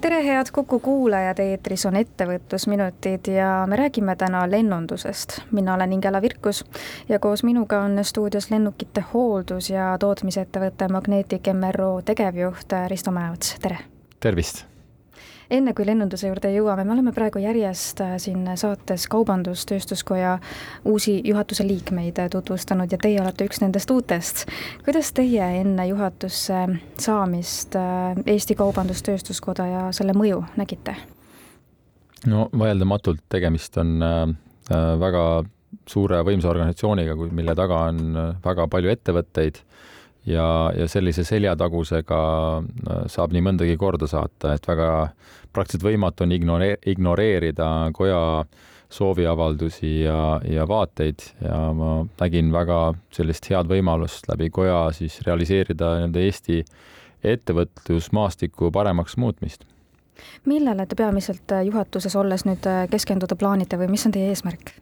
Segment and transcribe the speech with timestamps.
[0.00, 5.40] tere, head Kuku kuulajad, eetris on ettevõtlusminutid ja me räägime täna lennundusest.
[5.50, 6.64] mina olen Ingela Virkus
[7.08, 13.78] ja koos minuga on stuudios lennukite hooldus- ja tootmisettevõtte Magnetic MRO tegevjuht Risto Mäeots, tere!
[14.20, 14.69] tervist!
[15.50, 20.36] Enne kui lennunduse juurde jõuame, me oleme praegu järjest äh, siin saates Kaubandus-Tööstuskoja
[20.88, 24.44] uusi juhatuse liikmeid tutvustanud ja teie olete üks nendest uutest.
[24.84, 26.66] kuidas teie enne juhatusse
[26.98, 30.96] saamist äh, Eesti Kaubandus-Tööstuskoda ja selle mõju nägite?
[32.26, 34.26] no vaieldamatult tegemist on äh,
[35.00, 35.24] väga
[35.90, 38.14] suure võimsa organisatsiooniga, mille taga on
[38.44, 39.58] väga palju ettevõtteid
[40.26, 42.20] ja, ja sellise seljatagusega
[43.10, 44.90] saab nii mõndagi korda saata, et väga
[45.52, 48.44] praktiliselt võimatu on ignore-, ignoreerida koja
[48.90, 52.80] sooviavaldusi ja, ja vaateid ja ma nägin väga
[53.14, 56.64] sellist head võimalust läbi koja siis realiseerida nii-öelda Eesti
[57.24, 59.64] ettevõtlusmaastiku paremaks muutmist.
[60.44, 64.74] millele te peamiselt juhatuses olles nüüd keskenduda plaanite või mis on teie eesmärk?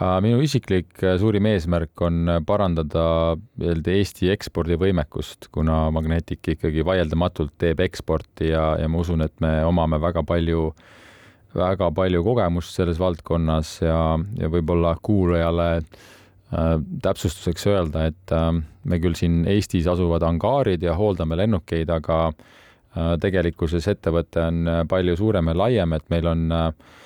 [0.00, 3.04] Minu isiklik äh, suurim eesmärk on äh, parandada
[3.60, 9.58] nii-öelda Eesti ekspordivõimekust, kuna Magnetic ikkagi vaieldamatult teeb eksporti ja, ja ma usun, et me
[9.68, 10.70] omame väga palju,
[11.54, 13.98] väga palju kogemust selles valdkonnas ja,
[14.40, 18.48] ja võib-olla kuulajale äh, täpsustuseks öelda, et äh,
[18.88, 24.82] me küll siin Eestis asuvad angaarid ja hooldame lennukeid, aga äh, tegelikkuses ettevõte on äh,
[24.88, 26.98] palju suurem ja laiem, et meil on äh,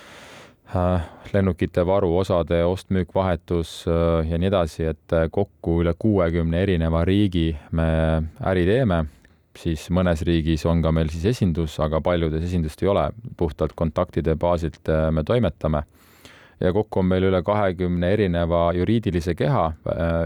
[1.33, 7.05] lennukite varu, osade ost-müük, vahetus äh, ja nii edasi, et äh, kokku üle kuuekümne erineva
[7.07, 7.87] riigi me
[8.51, 9.05] äri teeme,
[9.57, 14.35] siis mõnes riigis on ka meil siis esindus, aga paljudes esindust ei ole, puhtalt kontaktide
[14.35, 15.83] baasilt me toimetame.
[16.61, 19.73] ja kokku on meil üle kahekümne erineva juriidilise keha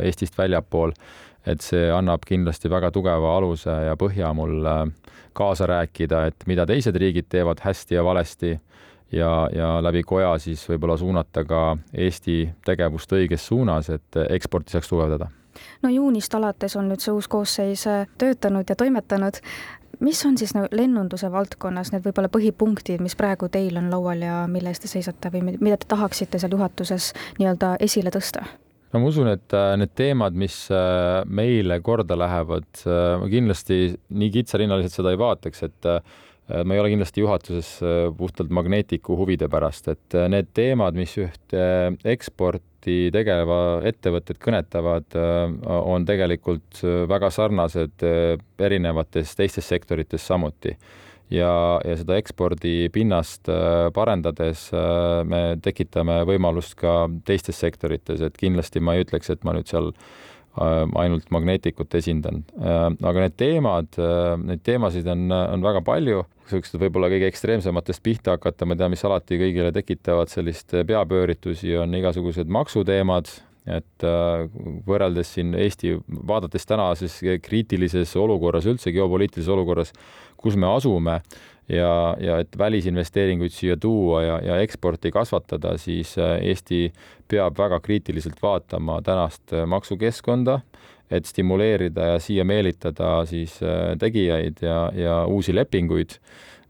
[0.02, 0.92] Eestist väljapool,
[1.46, 4.66] et see annab kindlasti väga tugeva aluse ja põhja mul
[5.32, 8.58] kaasa rääkida, et mida teised riigid teevad hästi ja valesti
[9.12, 14.88] ja, ja läbi koja siis võib-olla suunata ka Eesti tegevust õiges suunas, et eksporti saaks
[14.88, 15.30] tugevdada.
[15.82, 19.40] no juunist alates on nüüd see uus koosseis äh, töötanud ja toimetanud.
[20.00, 24.46] mis on siis nagu lennunduse valdkonnas need võib-olla põhipunktid, mis praegu teil on laual ja
[24.48, 28.46] mille eest te seisate või mida te tahaksite seal juhatuses nii-öelda esile tõsta?
[28.92, 34.30] no ma usun, et äh, need teemad, mis äh, meile korda lähevad, ma kindlasti nii
[34.38, 35.94] kitsarinnaliselt seda ei vaataks, et
[36.64, 41.14] ma ei ole kindlasti juhatuses äh, puhtalt Magneticu huvide pärast, et äh, need teemad, mis
[41.20, 41.66] ühte
[42.08, 45.12] eksporti tegeva ettevõtet kõnetavad,
[45.68, 46.78] on tegelikult
[47.10, 48.00] väga sarnased
[48.56, 50.72] erinevates teistes sektorites samuti.
[51.30, 51.50] ja,
[51.84, 53.52] ja seda ekspordipinnast
[53.92, 54.70] parendades
[55.28, 59.92] me tekitame võimalust ka teistes sektorites, et kindlasti ma ei ütleks, et ma nüüd seal
[60.58, 62.42] ainult Magnetikut esindan.
[62.58, 63.98] aga need teemad,
[64.44, 69.04] neid teemasid on, on väga palju niisugused võib-olla kõige ekstreemsematest pihta hakata, ma tean, mis
[69.06, 73.30] alati kõigile tekitavad sellist peapööritusi, on igasugused maksuteemad,
[73.70, 74.48] et äh,
[74.86, 79.94] võrreldes siin Eesti, vaadates tänases kriitilises olukorras, üldse geopoliitilises olukorras,
[80.40, 81.20] kus me asume
[81.70, 86.88] ja, ja et välisinvesteeringuid siia tuua ja, ja eksporti kasvatada, siis äh, Eesti
[87.30, 90.60] peab väga kriitiliselt vaatama tänast maksukeskkonda,
[91.10, 96.16] et stimuleerida ja siia meelitada siis äh, tegijaid ja, ja uusi lepinguid.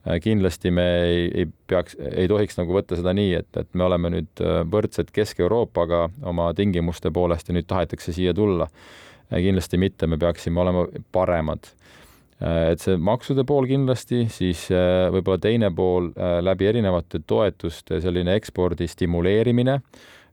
[0.09, 3.84] Äh, kindlasti me ei, ei peaks, ei tohiks nagu võtta seda nii, et, et me
[3.84, 8.69] oleme nüüd äh, võrdsed Kesk-Euroopaga oma tingimuste poolest ja nüüd tahetakse siia tulla.
[9.31, 11.69] kindlasti mitte, me peaksime olema paremad
[12.41, 16.09] et see maksude pool kindlasti, siis võib-olla teine pool
[16.41, 19.77] läbi erinevate toetuste selline ekspordi stimuleerimine.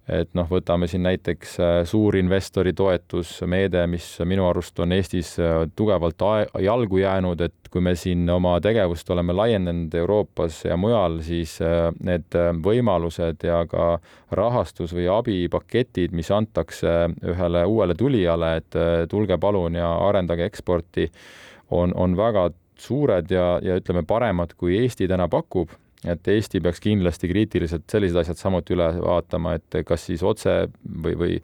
[0.08, 6.24] Et noh, võtame siin näiteks äh, suurinvestori toetusmeede, mis minu arust on Eestis äh, tugevalt
[6.64, 11.90] jalgu jäänud, et kui me siin oma tegevust oleme laiendanud Euroopas ja mujal, siis äh,
[12.08, 13.98] need võimalused ja ka
[14.32, 16.94] rahastus või abipaketid, mis antakse
[17.28, 18.80] ühele uuele tulijale, et
[19.12, 21.10] tulge palun ja arendage eksporti,
[21.72, 25.74] on, on väga suured ja, ja ütleme, paremad, kui Eesti täna pakub
[26.06, 30.54] et Eesti peaks kindlasti kriitiliselt sellised asjad samuti üle vaatama, et kas siis otse
[31.04, 31.38] või, või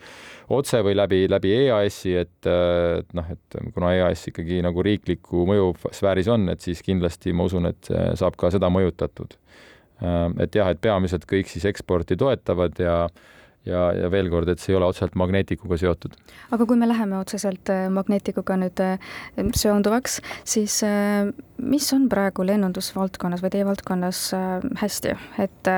[0.54, 6.30] otse või läbi, läbi EAS-i, et, et noh, et kuna EAS ikkagi nagu riikliku mõjusfääris
[6.34, 9.38] on, et siis kindlasti ma usun, et saab ka seda mõjutatud.
[10.44, 12.98] et jah, et peamiselt kõik siis eksporti toetavad ja
[13.68, 16.16] ja, ja veel kord, et see ei ole otseselt magneetikuga seotud.
[16.56, 19.14] aga kui me läheme otseselt äh, magneetikuga nüüd äh,
[19.56, 21.30] seonduvaks, siis äh,
[21.64, 24.24] mis on praegu lennundusvaldkonnas või teie valdkonnas
[24.82, 25.70] hästi, et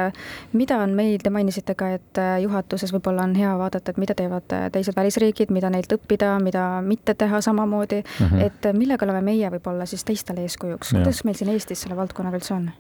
[0.58, 4.56] mida on meil, te mainisite ka, et juhatuses võib-olla on hea vaadata, et mida teevad
[4.74, 8.48] teised välisriigid, mida neilt õppida, mida mitte teha samamoodi mm, -hmm.
[8.48, 12.58] et millega oleme meie võib-olla siis teistele eeskujuks, kuidas meil siin Eestis selle valdkonnaga üldse
[12.58, 12.72] on?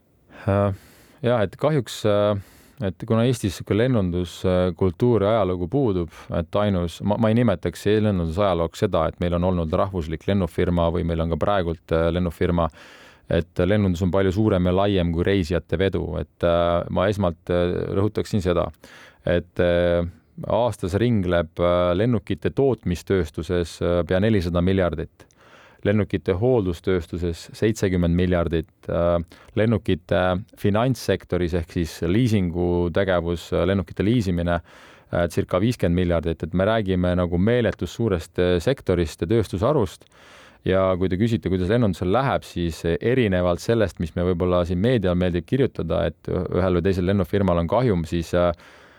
[1.21, 2.41] jah, et kahjuks äh
[2.83, 8.83] et kuna Eestis niisugune lennunduskultuur ja ajalugu puudub, et ainus, ma, ma ei nimetaks lennundusajalooks
[8.85, 12.67] seda, et meil on olnud rahvuslik lennufirma või meil on ka praegult äh, lennufirma,
[13.31, 17.77] et lennundus on palju suurem ja laiem kui reisijate vedu, et äh, ma esmalt äh,
[17.95, 18.67] rõhutaksin seda,
[19.25, 19.57] et
[20.45, 21.57] aastas ringleb
[21.97, 25.25] lennukite tootmistööstuses pea nelisada miljardit
[25.85, 29.17] lennukite hooldustööstuses seitsekümmend miljardit, äh,
[29.55, 30.21] lennukite
[30.61, 37.99] finantssektoris ehk siis liisingutegevus, lennukite liisimine äh, circa viiskümmend miljardit, et me räägime nagu meeletust
[37.99, 40.09] suurest äh, sektorist ja tööstusharust.
[40.65, 45.13] Ja kui te küsite, kuidas lennundusel läheb, siis erinevalt sellest, mis me võib-olla siin meedial
[45.13, 48.31] meeldib kirjutada, et ühel või teisel lennufirmal on kahjum, siis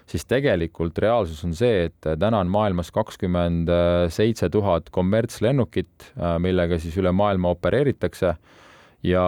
[0.06, 3.70] siis tegelikult reaalsus on see, et täna on maailmas kakskümmend
[4.14, 6.12] seitse tuhat kommertslennukit,
[6.42, 8.36] millega siis üle maailma opereeritakse.
[9.06, 9.26] Ja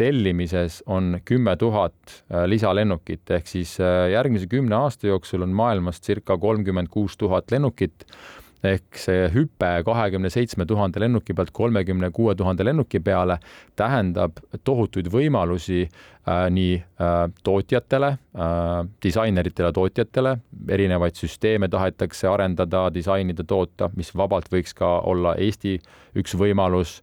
[0.00, 3.30] tellimises on kümme tuhat lisalennukit.
[3.36, 3.74] Ehk siis
[4.12, 8.06] järgmise kümne aasta jooksul on maailmas circa kolmkümmend kuus tuhat lennukit
[8.64, 13.38] ehk see hüpe kahekümne seitsme tuhande lennuki pealt kolmekümne kuue tuhande lennuki peale
[13.76, 20.36] tähendab tohutuid võimalusi äh, nii äh, tootjatele äh,, disaineritele, tootjatele,
[20.68, 25.78] erinevaid süsteeme tahetakse arendada, disainida, toota, mis vabalt võiks ka olla Eesti
[26.20, 27.00] üks võimalus.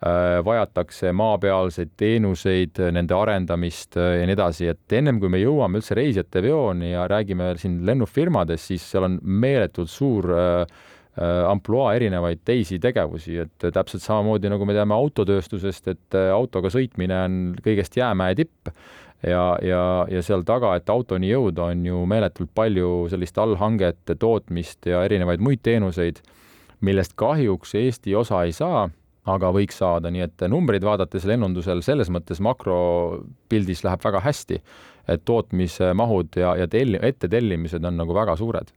[0.00, 5.76] Äh, vajatakse maapealseid teenuseid, nende arendamist äh, ja nii edasi, et ennem kui me jõuame
[5.76, 10.78] üldse reisijate veoni ja räägime siin lennufirmadest, siis seal on meeletult suur äh,
[11.18, 17.16] ampluaa erinevaid teisi tegevusi, et täpselt samamoodi nagu me teame autotööstusest, et äh, autoga sõitmine
[17.26, 18.70] on kõigest jäämäe tipp.
[19.20, 24.88] Ja, ja, ja seal taga, et autoni jõuda, on ju meeletult palju sellist allhangete tootmist
[24.88, 26.22] ja erinevaid muid teenuseid,
[26.80, 28.86] millest kahjuks Eesti osa ei saa,
[29.28, 34.62] aga võiks saada, nii et numbreid vaadates lennundusel selles mõttes makropildis läheb väga hästi,
[35.12, 38.72] et tootmismahud ja, ja telli-, ettetellimised on nagu väga suured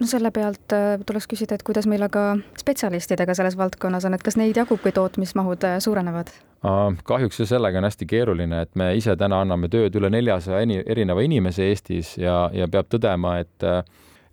[0.00, 4.24] no selle pealt äh, tuleks küsida, et kuidas meil aga spetsialistidega selles valdkonnas on, et
[4.24, 6.32] kas neid jagub, kui tootmismahud äh, suurenevad?
[7.06, 11.22] kahjuks ju sellega on hästi keeruline, et me ise täna anname tööd üle neljasaja erineva
[11.22, 13.82] inimese Eestis ja, ja peab tõdema, et äh,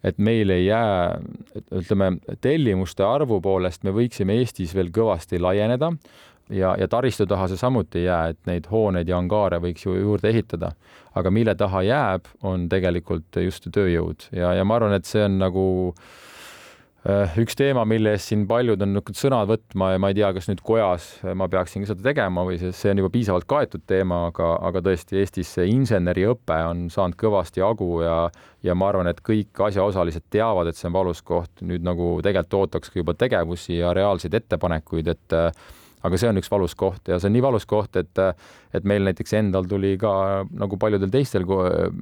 [0.06, 1.17] et meil ei jää,
[1.79, 5.91] ütleme, tellimuste arvu poolest me võiksime Eestis veel kõvasti laieneda,
[6.50, 9.95] ja, ja taristu taha see samuti ei jää, et neid hooneid ja angaare võiks ju
[9.97, 10.71] juurde ehitada.
[11.15, 15.38] aga mille taha jääb, on tegelikult just tööjõud ja, ja ma arvan, et see on
[15.39, 15.65] nagu
[17.07, 20.33] äh, üks teema, mille eest siin paljud on niisugused sõna võtma ja ma ei tea,
[20.36, 24.25] kas nüüd kojas ma peaksin seda tegema või see, see on juba piisavalt kaetud teema,
[24.27, 28.19] aga, aga tõesti Eestis see inseneriõpe on saanud kõvasti jagu ja
[28.65, 32.59] ja ma arvan, et kõik asjaosalised teavad, et see on valus koht, nüüd nagu tegelikult
[32.59, 35.39] ootaks ka juba tegevusi ja reaalseid ettepanekuid, et
[36.05, 38.21] aga see on üks valus koht ja see on nii valus koht, et
[38.75, 40.13] et meil näiteks endal tuli ka
[40.59, 41.45] nagu paljudel teistel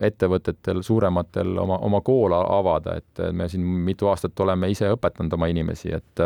[0.03, 5.49] ettevõtetel, suurematel oma, oma kool avada, et me siin mitu aastat oleme ise õpetanud oma
[5.51, 6.23] inimesi, et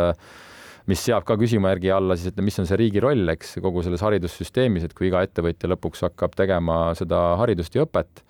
[0.88, 4.04] mis seab ka küsimärgi alla siis, et mis on see riigi roll, eks, kogu selles
[4.06, 8.24] haridussüsteemis, et kui iga ettevõtja lõpuks hakkab tegema seda haridust ja õpet,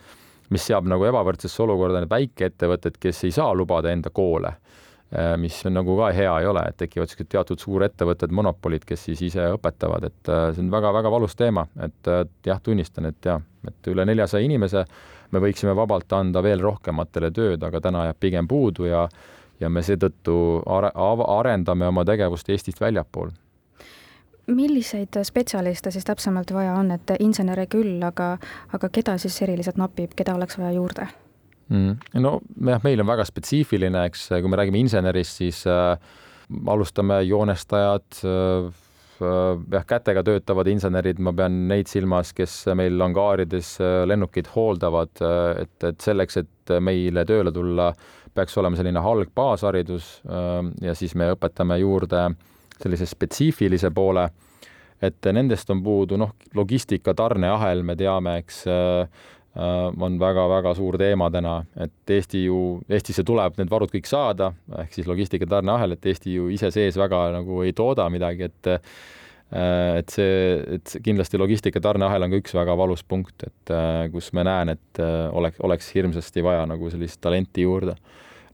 [0.53, 4.55] mis seab nagu ebavõrdsesse olukorda need väikeettevõtted, kes ei saa lubada enda koole
[5.39, 9.45] mis nagu ka hea ei ole, et tekivad niisugused teatud suurettevõtted, monopolid, kes siis ise
[9.55, 13.87] õpetavad, et äh, see on väga-väga valus teema, et äh, jah, tunnistan, et jah, et
[13.87, 14.83] üle neljasaja inimese
[15.31, 19.07] me võiksime vabalt anda veel rohkematele tööd, aga täna jääb pigem puudu ja
[19.57, 23.31] ja me seetõttu are, arendame oma tegevust Eestist väljapool
[24.47, 28.37] milliseid spetsialiste siis täpsemalt vaja on, et insenere küll, aga,
[28.73, 31.07] aga keda siis eriliselt napib, keda oleks vaja juurde?
[31.69, 32.21] Mm.?
[32.23, 32.37] no
[32.71, 35.95] jah, meil on väga spetsiifiline, eks, kui me räägime insenerist, siis äh,
[36.67, 38.67] alustame joonestajad äh,,
[39.21, 45.13] äh, jah, kätega töötavad insenerid, ma pean neid silmas, kes meil angaarides äh, lennukeid hooldavad,
[45.21, 47.91] äh, et, et selleks, et meile tööle tulla,
[48.37, 50.19] peaks olema selline halg baasharidus
[50.83, 52.19] ja siis me õpetame juurde
[52.77, 54.27] sellise spetsiifilise poole,
[55.01, 59.07] et nendest on puudu noh, logistika, tarneahel, me teame, eks Äh,
[59.57, 62.59] on väga-väga suur teema täna, et Eesti ju,
[62.89, 64.51] Eestisse tuleb need varud kõik saada,
[64.83, 68.73] ehk siis logistika tarneahel, et Eesti ju ise sees väga nagu ei tooda midagi, et
[69.47, 70.31] et see,
[70.75, 73.71] et kindlasti logistika tarneahel on ka üks väga valus punkt, et
[74.11, 74.99] kus ma näen, et
[75.31, 77.95] oleks, oleks hirmsasti vaja nagu sellist talenti juurde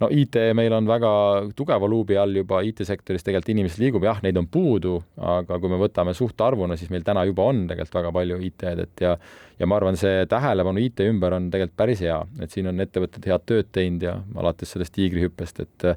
[0.03, 1.11] no IT meil on väga
[1.55, 4.97] tugeva luubi all juba IT-sektoris tegelikult inimesi liigub, jah, neid on puudu,
[5.33, 9.05] aga kui me võtame suhtarvuna, siis meil täna juba on tegelikult väga palju IT-d, et
[9.05, 9.17] ja
[9.59, 13.29] ja ma arvan, see tähelepanu IT ümber on tegelikult päris hea, et siin on ettevõtted
[13.29, 15.87] head tööd teinud ja alates sellest tiigrihüppest, et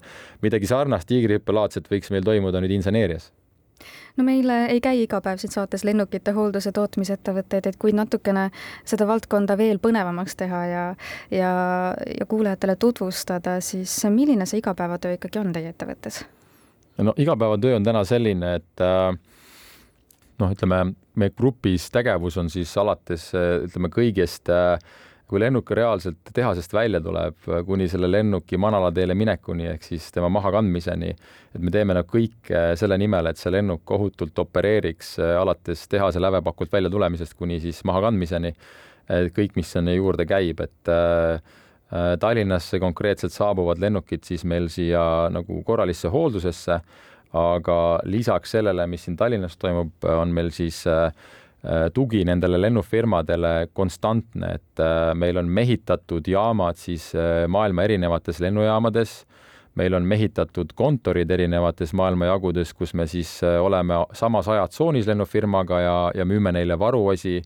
[0.45, 3.33] midagi sarnast tiigrihüppelaadset võiks meil toimuda nüüd inseneerias
[4.17, 8.49] no meil ei käi iga päev siin saates lennukite hoolduse tootmisettevõtteid, et kui natukene
[8.85, 10.85] seda valdkonda veel põnevamaks teha ja
[11.31, 11.53] ja,
[12.19, 16.25] ja kuulajatele tutvustada, siis milline see igapäevatöö ikkagi on teie ettevõttes?
[16.99, 19.11] no igapäevatöö on täna selline, et äh,
[20.39, 24.79] noh, ütleme, meie grupis tegevus on siis alates ütleme kõigest äh,
[25.27, 31.11] kui lennuk reaalselt tehasest välja tuleb, kuni selle lennuki manalateele minekuni ehk siis tema mahakandmiseni,
[31.55, 36.73] et me teeme nagu kõike selle nimel, et see lennuk ohutult opereeriks alates tehase lävepakult
[36.73, 38.55] välja tulemisest kuni siis mahakandmiseni.
[39.07, 41.41] kõik, mis sinna juurde käib, et äh,
[42.19, 46.81] Tallinnasse konkreetselt saabuvad lennukid siis meil siia nagu korralisse hooldusesse,
[47.33, 51.46] aga lisaks sellele, mis siin Tallinnas toimub, on meil siis äh, Äh,
[51.95, 59.25] tugi nendele lennufirmadele konstantne, et äh, meil on mehitatud jaamad siis äh, maailma erinevates lennujaamades,
[59.77, 66.25] meil on mehitatud kontorid erinevates maailmajagudes, kus me siis oleme samas ajatsoonis lennufirmaga ja, ja
[66.25, 67.43] müüme neile varuosi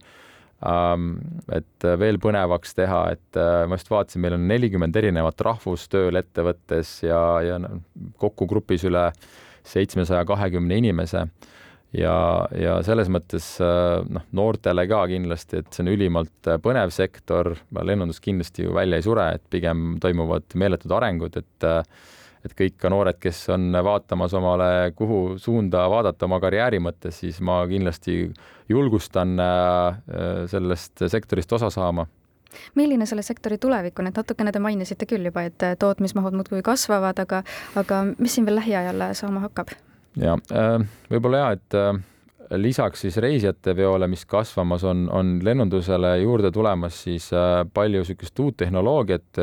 [0.63, 1.17] ähm,
[1.51, 7.01] et veel põnevaks teha, et ma just vaatasin, meil on nelikümmend erinevat rahvust tööl ettevõttes
[7.03, 7.59] ja, ja
[8.23, 9.09] kokku grupis üle
[9.67, 11.27] seitsmesaja kahekümne inimese
[11.97, 12.15] ja,
[12.55, 17.55] ja selles mõttes äh, noh, noortele ka kindlasti, et see on ülimalt äh, põnev sektor,
[17.75, 21.83] lennundus kindlasti ju välja ei sure, et pigem toimuvad meeletud arengud, et äh,
[22.41, 27.37] et kõik ka noored, kes on vaatamas omale, kuhu suunda vaadata oma karjääri mõttes, siis
[27.45, 28.15] ma kindlasti
[28.73, 29.35] julgustan
[30.49, 32.07] sellest sektorist osa saama.
[32.81, 37.21] Milline selle sektori tulevik on, et natukene te mainisite küll juba, et tootmismahud muudkui kasvavad,
[37.27, 37.45] aga,
[37.77, 39.77] aga mis siin veel lähiajal saama hakkab?
[40.19, 40.77] Ja äh,
[41.11, 41.93] võib-olla ja, et äh,
[42.59, 48.57] lisaks siis reisijateveole, mis kasvamas on, on lennundusele juurde tulemas siis äh, palju niisugust uut
[48.65, 49.43] tehnoloogiat.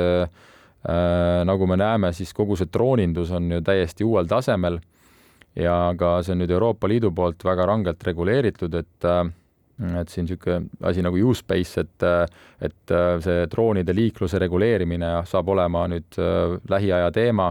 [1.45, 4.77] nagu me näeme, siis kogu see droonindus on ju täiesti uuel tasemel
[5.57, 9.07] ja ka see on nüüd Euroopa Liidu poolt väga rangelt reguleeritud, et
[9.99, 12.05] et siin niisugune asi nagu U-Space, et,
[12.61, 12.93] et
[13.25, 16.21] see droonide liikluse reguleerimine saab olema nüüd
[16.69, 17.49] lähiaja teema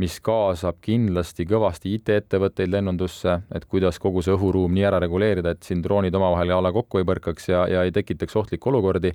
[0.00, 5.66] mis kaasab kindlasti kõvasti IT-ettevõtteid lennundusse, et kuidas kogu see õhuruum nii ära reguleerida, et
[5.66, 9.12] siin droonid omavahel jala kokku ei põrkaks ja, ja ei tekitaks ohtlikke olukordi,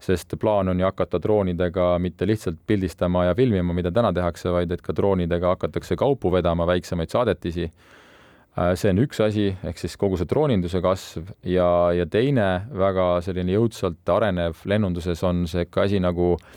[0.00, 4.72] sest plaan on ju hakata droonidega mitte lihtsalt pildistama ja filmima, mida täna tehakse, vaid
[4.72, 7.70] et ka droonidega hakatakse kaupu vedama, väiksemaid saadetisi.
[8.56, 13.18] Äh, see on üks asi, ehk siis kogu see drooninduse kasv ja, ja teine väga
[13.24, 16.54] selline jõudsalt arenev lennunduses on see asi nagu äh,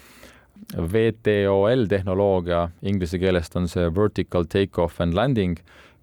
[0.78, 5.58] VTOL tehnoloogia, inglise keelest on see vertical take-off and landing,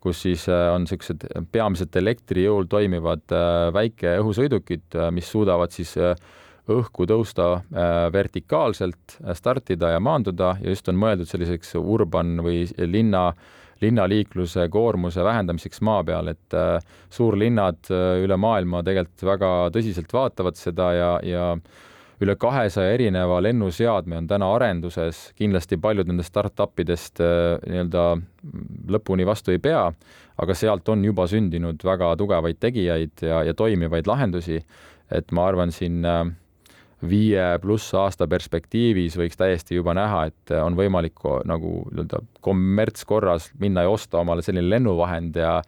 [0.06, 5.96] kus siis äh, on niisugused peamiselt elektri jõul toimivad äh, väikeõhusõidukid, äh, mis suudavad siis
[6.66, 7.60] õhku tõusta
[8.10, 13.28] vertikaalselt, startida ja maanduda ja just on mõeldud selliseks urban või linna
[13.78, 16.56] linnaliikluse koormuse vähendamiseks maa peal, et
[17.12, 17.86] suurlinnad
[18.18, 21.44] üle maailma tegelikult väga tõsiselt vaatavad seda ja, ja
[22.23, 28.06] üle kahesaja erineva lennuseadme on täna arenduses, kindlasti paljud nendest startup idest äh, nii-öelda
[28.96, 29.85] lõpuni vastu ei pea,
[30.40, 34.62] aga sealt on juba sündinud väga tugevaid tegijaid ja, ja toimivaid lahendusi.
[35.12, 36.25] et ma arvan, siin äh,
[37.06, 43.85] viie pluss aasta perspektiivis võiks täiesti juba näha, et on võimalik nagu nii-öelda kommertskorras minna
[43.85, 45.61] ja osta omale selline lennuvahend ja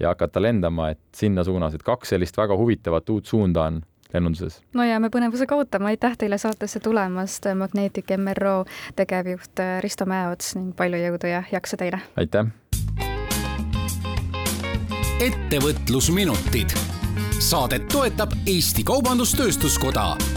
[0.00, 3.76] ja hakata lendama, et sinna suunas, et kaks sellist väga huvitavat uut suunda on
[4.14, 4.62] lennunduses.
[4.74, 8.64] no jääme põnevusega ootama, aitäh teile saatesse tulemast, Magnetic MRO
[8.96, 12.02] tegevjuht Risto Mäeots ning palju jõudu ja jaksu teile!
[12.16, 12.52] aitäh!
[15.24, 16.74] ettevõtlusminutid.
[17.38, 20.33] saadet toetab Eesti Kaubandus-Tööstuskoda